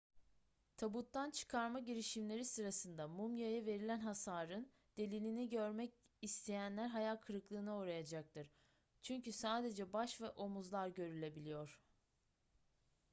[0.77, 8.51] tabuttan çıkarma girişimleri sırasında mumyaya verilen hasarın delilini görmek isteyenler hayal kırıklığına uğrayacaktır
[9.01, 11.79] çünkü sadece baş ve omuzlar görülebiliyor